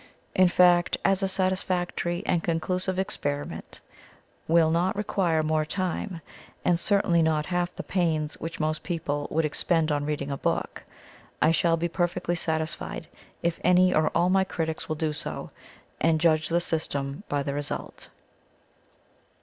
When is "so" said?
15.13-15.51